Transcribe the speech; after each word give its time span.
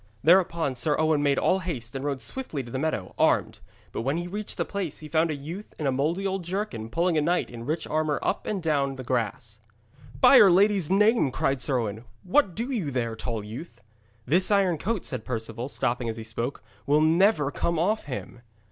Thereupon 0.23 0.73
Sir 0.73 0.97
Owen 0.99 1.21
made 1.21 1.37
all 1.37 1.59
haste, 1.59 1.95
and 1.95 2.03
rode 2.03 2.21
swiftly 2.21 2.63
to 2.63 2.71
the 2.71 2.79
meadow, 2.79 3.13
armed; 3.19 3.59
but 3.91 4.01
when 4.01 4.17
he 4.17 4.25
reached 4.27 4.57
the 4.57 4.65
place, 4.65 4.97
he 4.97 5.07
found 5.07 5.29
a 5.29 5.35
youth 5.35 5.75
in 5.77 5.85
a 5.85 5.91
mouldy 5.91 6.25
old 6.25 6.43
jerkin 6.43 6.89
pulling 6.89 7.19
a 7.19 7.21
knight 7.21 7.51
in 7.51 7.67
rich 7.67 7.85
armour 7.85 8.17
up 8.23 8.47
and 8.47 8.63
down 8.63 8.95
the 8.95 9.03
grass. 9.03 9.59
'By'r 10.19 10.49
Lady's 10.49 10.89
name!' 10.89 11.29
cried 11.29 11.61
Sir 11.61 11.77
Owen, 11.77 12.03
'what 12.23 12.55
do 12.55 12.71
you 12.71 12.89
there, 12.89 13.15
tall 13.15 13.43
youth?' 13.43 13.83
'This 14.25 14.49
iron 14.49 14.79
coat,' 14.79 15.05
said 15.05 15.23
Perceval, 15.23 15.69
stopping 15.69 16.09
as 16.09 16.17
he 16.17 16.23
spoke, 16.23 16.63
'will 16.87 17.01
never 17.01 17.51
come 17.51 17.77
off 17.77 18.05
him.' 18.05 18.41